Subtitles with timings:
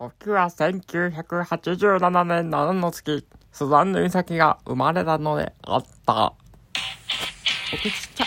[0.00, 6.32] 僕は1987年7の月、スザンヌ美咲が生まれたのであった。
[7.74, 8.24] お口ちゃ。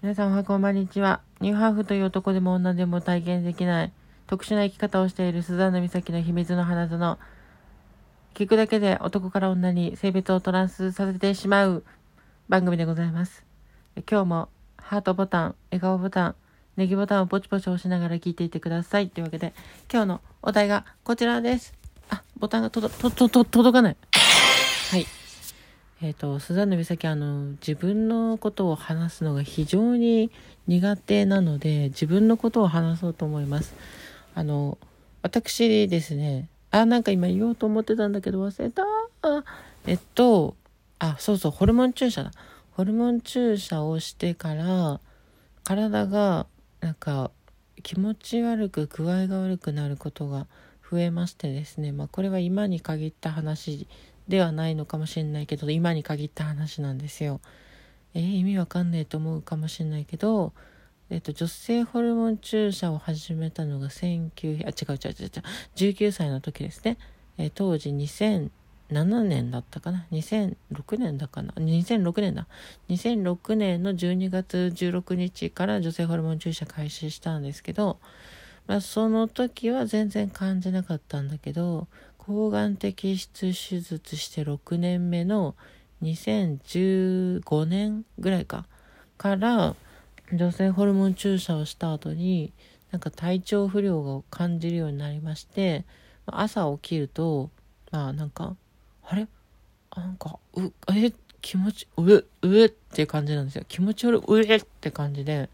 [0.00, 1.22] 皆さんおはこんばんにちは。
[1.40, 3.92] ニューハーフという男でも女でも体験できない
[4.28, 7.18] 特殊な生き方をしているスザンヌ美咲の秘密の花園。
[8.34, 11.82] 聞くだけで男から女に性別をトランスさせてしまう
[12.48, 13.44] 番組でございます。
[14.08, 16.36] 今日もハートボタン、笑顔ボタン、
[16.76, 19.08] ネギボタンをポチポチ押しながら聞いていてください。
[19.08, 19.52] というわけで、
[19.92, 21.74] 今日のお題がこちらです。
[22.10, 23.96] あ、ボタンがとど、と、と、と、届かない。
[24.90, 25.06] はい。
[26.02, 30.30] えっ、と、スザンヌ美咲、あの、自分のことを話すのが非常に
[30.66, 33.74] 苦手なので、自分のことを話そうと思います。
[34.34, 34.76] あの、
[35.22, 38.82] 私ですね、あ、なんか今言おうと思ってたんだけど忘れた。
[39.22, 39.44] あ
[39.86, 40.56] えっと、
[40.98, 42.32] あ、そうそう、ホルモン注射だ。
[42.72, 45.00] ホルモン注射をしてから、
[45.62, 46.46] 体が、
[46.84, 47.30] なんか、
[47.82, 50.46] 気持ち悪く具合が悪くなることが
[50.90, 53.88] 増えましてですね、まあこれは今に限った話
[54.28, 57.40] ではないのかもしれないけど今に限った話なんですよ。
[58.12, 60.52] えー、意味わかんねえと思うかもしれないけど、
[61.08, 65.42] えっと、女性ホルモン注射を始めたのが1900あ違う違う違う違う
[65.76, 66.98] 19歳の時ですね、
[67.38, 67.94] えー当時
[68.90, 72.46] 2007年だったかな？2006年だかな？2006年だ。
[72.88, 77.98] 2006年の12月16日から女性ホルモン注射開始したんですけど、
[78.66, 85.54] まあ、その時は全然感じなかったんだけど抗がん摘出手術して6年目の
[86.02, 88.66] 2015年ぐらいか
[89.18, 89.76] から
[90.32, 92.52] 女性ホルモン注射をした後に
[92.90, 95.84] なんか体調不良を感じるようになりまして
[96.26, 97.50] 朝起きると
[97.90, 98.56] まあなんか
[99.06, 99.28] あれ？
[99.96, 101.12] なんかうえ？
[101.40, 103.64] 気持ちうえうえっていう感じなんですよ。
[103.68, 105.50] 気持ち悪いうえって感じで。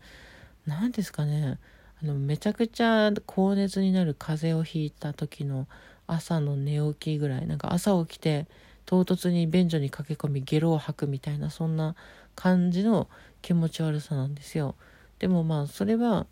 [0.67, 1.59] 何ですかね。
[2.03, 5.67] あのめちゃくちゃ高熱になる風邪をひいた時の
[6.07, 7.47] 朝の寝起きぐらい。
[7.47, 8.47] なんか朝起きて
[8.87, 11.97] 唐突に便所に駆け込みゲロを吐くみたいなそんな
[12.37, 13.09] 感じの
[13.43, 14.77] 気持ち悪さなんですよ。
[15.19, 16.27] でもまあそれは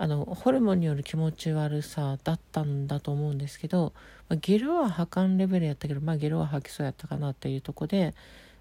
[0.00, 3.92] あのホルモンによる気持ち悪さだったんだと思うんですけど、
[4.28, 8.14] まあ、ゲロは吐かんレベルやったけどまあゲロは吐きそうやったかなっていうとこで、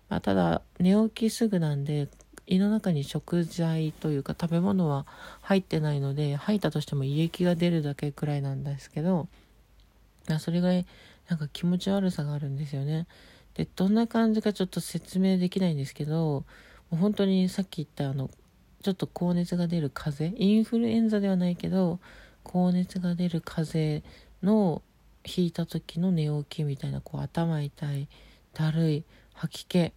[0.10, 2.08] まあ、ただ寝起きすぐなんで
[2.48, 5.06] 胃の中に食材というか食べ物は
[5.42, 9.28] 入ってないので吐いたとしても胃液が出るだけくらいなんですけど
[10.28, 10.70] まあそれが
[11.30, 13.06] なんか気持ち悪さがあるんですよね。
[13.54, 16.46] でどんな感じかちょっと説明できないんですけど
[16.90, 18.30] もう本当にさっき言ったあの
[18.84, 22.00] ちょっと高熱が出る風邪インフルエンザではないけど
[22.44, 24.82] 高熱が出る風邪の
[25.24, 28.08] ひいた時の寝起きみたいなこう頭痛い
[28.54, 29.92] だるい吐き気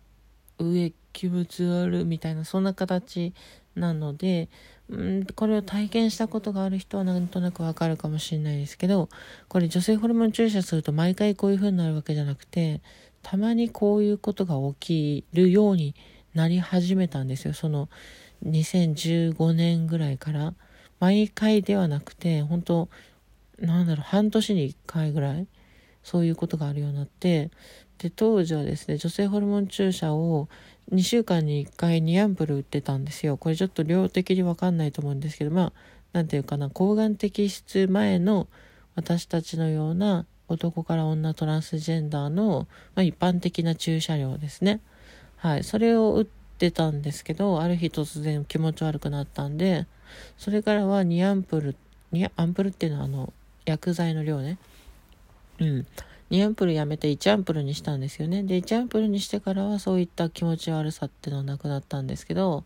[0.59, 3.33] 上気持ち悪みたいなそんな形
[3.75, 4.49] なので
[4.93, 9.09] んこれを体験したことがある人はなんとなくわかるかもしれないですけど
[9.49, 12.81] これ女性ホルモン注射すると毎回こういう風になるわけじゃなくて
[13.23, 15.95] たまにこういうことが起きるように
[16.35, 17.55] なり始めたんですよ。
[17.55, 17.89] その
[18.47, 20.55] 2015年ぐらいから
[20.99, 22.89] 毎回ではなくて本当
[23.59, 25.47] なんだろう半年に1回ぐらい
[26.03, 27.51] そういうことがあるようになって
[27.99, 30.49] で当時はですね女性ホルモン注射を
[30.93, 33.37] 2週間に1回2アンプル打ってたんですよ。
[33.37, 35.73] これちょっと量的に分かんないと思うんですけどまあ
[36.13, 38.49] 何て言うかな抗がん摘出前の
[38.97, 44.81] 私たちのような男から女トランスジェンダーの、まあ、一般的な注射量ですね。
[45.37, 45.65] はい。
[45.65, 46.27] それを打っ
[46.71, 49.87] たんですけどある日突然気持ち悪くなったんで
[50.37, 51.77] それからは2アンプル
[52.13, 53.33] 2アンプルっていうのはあの
[53.65, 54.59] 薬剤の量ね。
[55.61, 55.87] うん。
[56.31, 58.43] 2アンプルやめて1アンプルにしたんですよね。
[58.43, 62.65] で1アンプルにしてからはそういった気持ち悪さっていうのはなくなったんですけど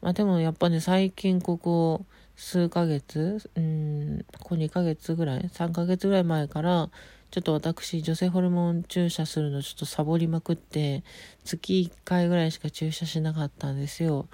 [0.00, 2.04] まあでもやっぱね最近ここ
[2.36, 6.90] 数ヶ月うんここ2ヶ月ぐらい3ヶ月ぐらい前から
[7.34, 11.02] ちょっと私女性ホルモン注射するのちょっとサボりまくって
[11.42, 14.28] 月1回ぐらいしか注射しなかったんですよ。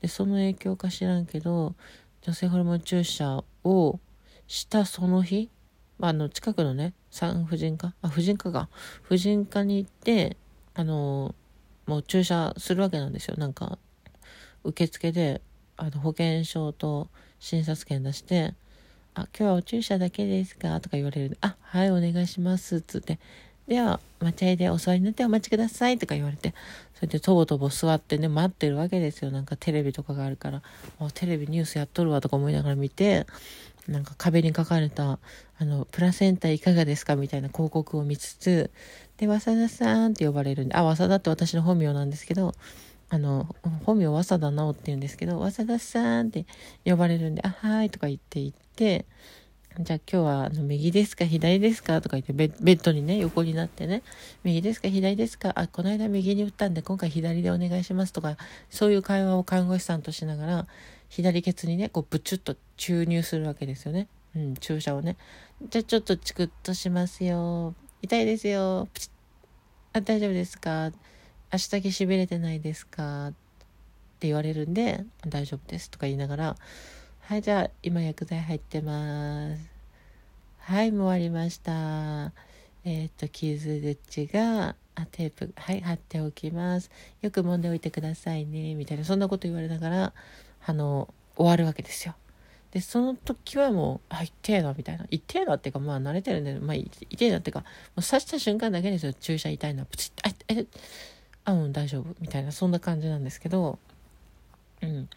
[0.00, 1.74] でその影響か知らんけど
[2.22, 4.00] 女性ホルモン注射を
[4.46, 5.50] したその日
[5.98, 8.70] まあ、あの近くのね産婦人科あ婦人科か。
[9.02, 10.38] 婦人科に行って
[10.72, 11.34] あの
[11.84, 13.36] もう注射するわけなんですよ。
[13.36, 13.78] なんか
[14.64, 15.42] 受付で
[15.76, 18.54] あの保険証と診察券出して
[19.18, 23.18] 「あ今日はお注射だけですか?」とか言われる「あはいお願いします」つって
[23.66, 26.54] 「では待合でお座りになってお待ちください」とか言われて
[26.94, 30.62] それでとぼとぼ座ってね待ってるわけですよなんかテレビとかがあるから
[31.14, 33.26] 「テレビニュースやっとるわ」とか思いながら見て
[33.88, 35.20] なんか壁に書かれた、
[35.58, 37.14] あの、プラセンタいかがですか？
[37.14, 38.72] みたいな広告を見つつ、
[39.16, 42.56] で、わさださんって呼ばれるんで、あ、わさだって私の本名なんですけど、
[43.10, 43.54] あの、
[43.84, 46.46] 本名わさだなおって言うんですけど、わさださんって
[46.84, 54.02] 呼ばれるんで、あ、はーいとか言って言って、じゃあ今日はあの右ですか左ですかとか言ってベッドにね横になってね
[54.44, 58.36] 右ですか左ですかあこの間右に打ったんで今回左でお願いしますとか
[58.70, 60.66] そういう会話を看護師さんとしながら
[61.08, 65.16] 左ケツにねこうブチュッと注入するわけですよね、うん、注射をね。
[65.70, 67.74] じゃあちょっとチクッとしますよ。
[68.02, 68.88] 痛いですよ。
[68.92, 69.10] プチッ。
[69.94, 70.90] あ大丈夫ですか？
[71.50, 73.28] 足先しびれてないですか？
[73.28, 73.32] っ
[74.18, 76.56] て言われるんで大丈夫ですとか言いながら
[77.28, 79.68] はい、じゃあ、今薬剤入ってます。
[80.58, 82.32] はい、もう終わりました。
[82.84, 86.88] えっ、と、傷口が、あ、テープ、はい、貼っておきます。
[87.22, 90.12] よく揉んでおいてくださいね、みたいな、そんなこと言われながら、
[90.64, 92.14] あの、終わるわけですよ。
[92.70, 95.04] で、その時はもう、あ、痛えな、みたいな。
[95.10, 99.86] 痛えなっていうか、まあ慣れてるんで、まあ痛えなっていうか、もう刺した瞬間だけですよ、注射痛いのは。
[99.86, 100.64] プチッ、あ、え、
[101.44, 103.80] あ、うん、大丈夫、みたいな、そんな感じなんですけど、
[104.80, 105.08] うん。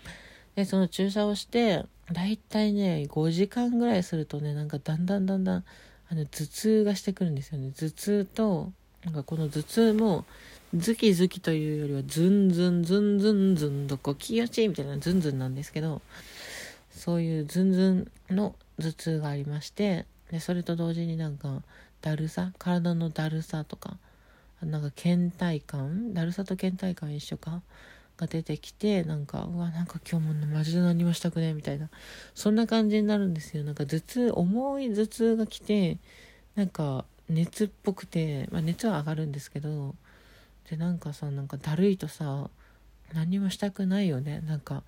[0.56, 5.64] で、その注射をして、だいたいね、5時間ぐらいするとね、なんかだんだんだんだん、
[6.12, 7.72] あの、頭痛がしてくるんですよね。
[7.72, 8.72] 頭痛と、
[9.06, 10.26] なんかこの頭痛も、
[10.76, 16.02] ズキズキというよりは、ズンズンズンズンズンとこう、気持ちいいみたいなズンズンなんですけど、
[16.92, 21.62] そういうズンズンの頭痛がありまして、で、それと同時になんか、
[22.02, 23.98] だるさ体のだるさとか、
[24.62, 27.62] なんか倦怠感だるさと倦怠感一緒か
[28.20, 31.90] が出てきてなんかうわなんか今日もマジで何もしたくねみたいな。
[32.36, 33.64] そんな感じになるんですよ。
[33.64, 35.98] なんか頭痛重い頭痛が来て
[36.56, 39.96] なんか熱っぽくて、まあ、熱は上がるんですけど
[40.70, 42.50] でなんかさなんかだるいとさ
[43.14, 44.42] 何もしたくないよね。
[44.42, 44.84] なんか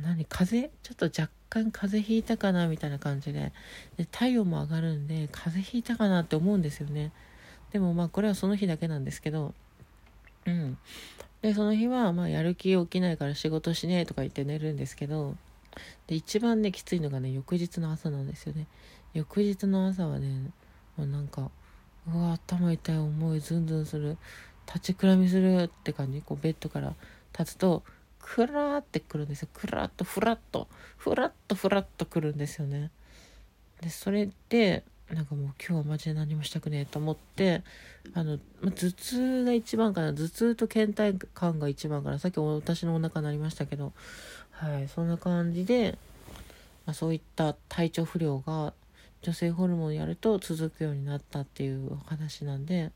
[0.00, 0.72] 何風邪？
[0.82, 3.52] ちょっと若干風邪ひいたかなみたいな感じで。
[3.96, 7.12] で体温も上がるんで風邪ひいたかなって思うんですよね。
[7.72, 9.54] でもまあこれはその日だけなんですけど
[10.44, 10.76] うん。
[11.42, 15.36] で、その日は、まあ、やる気起きないから仕事しねえとか言って寝るんですけど、
[16.06, 18.66] で、一番ね、きついのがね、翌日の朝なんですよね。
[19.14, 20.50] 翌日の朝はね、
[20.96, 21.50] もうなんか、
[22.12, 24.16] うわ、頭痛い思い、ズンズンする、
[24.66, 26.94] 立ちくらみするって感じ、こう、ベッドから
[27.38, 27.84] 立つと、
[28.20, 29.48] クラーってくるんですよ。
[29.54, 32.90] クラーっと、フラッと、フラッと、フラッとくるんですよね。
[33.80, 34.84] で、それで、
[35.14, 37.62] なんかもう今日はマジで何もしたくねえと思って、
[38.12, 40.12] あの、ま頭痛が一番かな。
[40.12, 42.18] 頭痛と倦怠感が一番かな。
[42.18, 43.94] さっき私のお腹鳴りましたけど、
[44.50, 45.96] はい、そんな感じで、
[46.84, 48.74] ま、そういった体調不良が
[49.22, 52.92] 女性ホルモンやると続くようになったっていうお話なんで、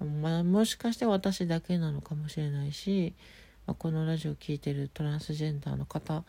[0.00, 3.14] ま、もしかして私だけなのかもしれないし、
[3.66, 6.24] まあ、このラジオ聴いてるトランスジェンダーの方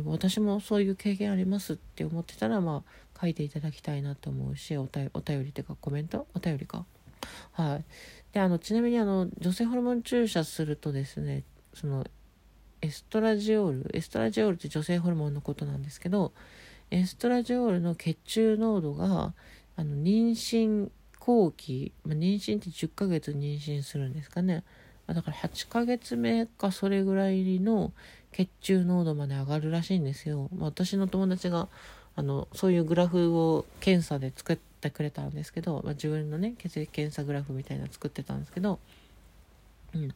[0.00, 6.26] 私もそういう経験ありますって思ってたら、まあ、書いていただきたいなと思うしお便お便りっていうかコメント？
[6.34, 6.84] お便りか？
[7.52, 7.84] はい。
[8.32, 11.44] であのちなみにあの女性ホルモン注射するとですね
[11.74, 12.06] その
[12.80, 16.32] エストラジオールエストラジオールって女性ホルモンのことなんですけど
[16.90, 19.34] エストラジオールの血中濃度が
[19.76, 24.64] あの妊娠後期、まあ、妊娠って10ヶ月妊娠するんですかね。
[25.06, 27.92] だから8ヶ月目かそれぐらいの
[28.32, 30.48] 血中濃度まで上がるらしいんですよ。
[30.56, 31.68] まあ、私の友達が
[32.16, 38.78] あのそういうグラフを検査で作ってくれたんですけど、まあ、自分のね血液検査グラフみたいなの作ってたんですけど、
[39.94, 40.14] うん、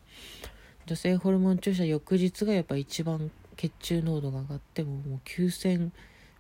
[0.87, 5.91] 女性ホルモン注射翌日がやっぱ一番血中濃度が上がってももう9000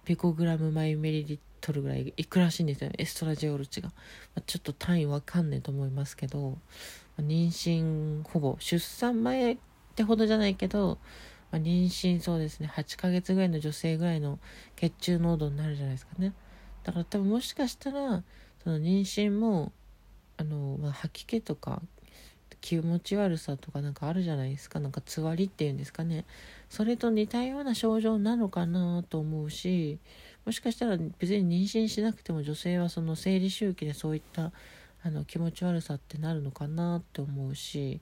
[0.04, 3.94] ピコグラムマイメリリットルぐらいいくらしいんですよエストラジオル値が、ま
[4.36, 6.56] あ、ちょっと単位わかんねえと思いますけど、ま
[7.18, 9.58] あ、妊娠ほぼ出産前っ
[9.96, 10.98] てほどじゃないけど
[11.50, 12.70] まあ、妊娠そうですね。
[12.74, 14.38] 8ヶ月ぐらいの女性ぐらいの
[14.76, 16.32] 血中濃度になるじゃないですかね。
[16.82, 18.22] だから多分もしかしたら
[18.62, 19.72] その妊娠も
[20.36, 21.82] あの、まあ、吐き気とか
[22.60, 24.80] 気持ち悪さとかなんかあるじゃないですか。
[24.80, 26.24] なんかつわりっていうんですかね。
[26.68, 29.98] それと似たような症状なのかなと思うし
[30.44, 34.52] もしかしたら別に妊娠しなくても女性はその生理周期でそういった
[35.02, 38.00] あの気持ち悪さってなるのかなって思うし。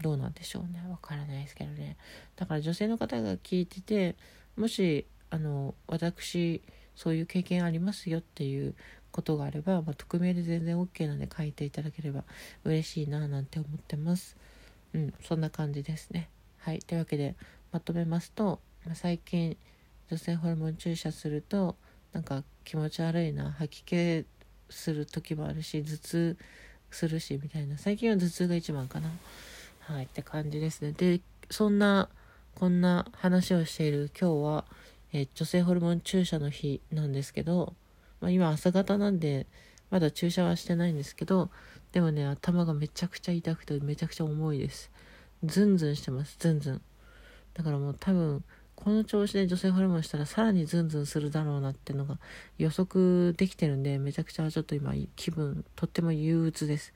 [0.00, 0.82] どうなんでしょうね。
[0.88, 1.96] わからないですけどね。
[2.36, 4.16] だから女性の方が聞いてて
[4.56, 6.62] もしあの私
[6.94, 8.74] そういう経験ありますよっていう
[9.10, 12.24] ことがあれば、まあ、匿名で全然 OK なんで書いていただければ
[12.64, 14.36] 嬉しいななんて思ってます。
[14.94, 16.28] うんそんな感じですね。
[16.58, 16.80] はい。
[16.80, 17.34] というわけで
[17.72, 19.56] まとめますと、まあ、最近
[20.10, 21.76] 女性ホルモン注射すると
[22.12, 24.24] なんか気持ち悪いな吐き気
[24.70, 26.36] する時もあるし頭痛
[26.90, 27.78] するしみたいな。
[27.78, 29.10] 最近は頭痛が一番かな。
[29.88, 30.90] はい、って感じですね。
[30.90, 32.08] で、そんな、
[32.56, 34.64] こんな話をしている今日は、
[35.12, 37.72] え女性ホルモン注射の日なんですけど、
[38.20, 39.46] まあ、今朝方なんで、
[39.90, 41.50] まだ注射はしてないんですけど、
[41.92, 44.90] でもね、頭がめちゃくちゃ痛くてめちゃくちゃ重いです。
[45.44, 46.82] ズンズンしてます、ズンズン。
[47.54, 48.42] だからもう多分、
[48.74, 52.18] この調子で女性ホルモンしたらさらにズンズンするだろうなってのが
[52.58, 56.92] 予測できてるんでめちゃくちゃちょっと今気分とっても憂鬱です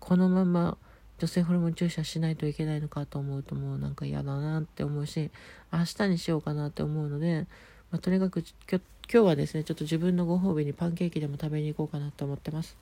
[0.00, 0.78] このまま
[1.22, 5.30] 女性ホルモン注射しないといけないのかと思うともうなんか嫌だなって思うし
[5.72, 7.46] 明日にしようかなって思うので、
[7.92, 12.76] まあ、とにかく今日はですねちょっと自分のご褒美にパンケーキでも食べに行こうかなと思ってます。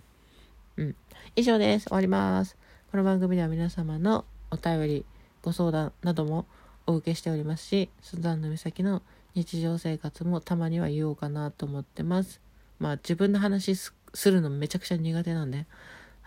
[0.78, 0.96] うん。
[1.36, 1.88] 以上です。
[1.88, 2.56] 終わります。
[2.90, 5.04] この番組では皆様のお便り
[5.42, 6.46] ご相談なども
[6.86, 9.02] お受けしておりますしスザンヌ美咲の
[9.34, 12.40] 日常生活もたまには言おうかなと思ってます。
[12.78, 13.92] まあ自分の話す
[14.24, 15.66] るのめちゃくちゃ苦手なんで、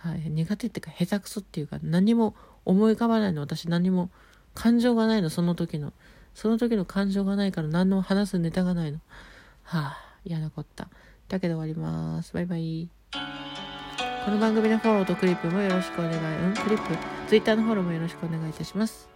[0.03, 3.39] はい、苦手っていうか下手くそっていうか何も思い浮かばないの。
[3.39, 4.09] 私何も
[4.53, 5.29] 感情がないの。
[5.29, 5.93] その時の。
[6.33, 7.69] その時の感情がないから。
[7.69, 8.99] 何の話すネタがないの。
[9.63, 9.97] はあ。
[10.25, 10.89] 嫌なこった。
[11.29, 12.33] だけど終わります。
[12.33, 12.89] バイバイ。
[14.25, 16.15] この番組のフォローとクリップもよろしくお願い。
[16.17, 16.53] うん？
[16.53, 16.97] クリップ
[17.29, 19.12] ？Twitter のフォローもよろしくお願いいたします。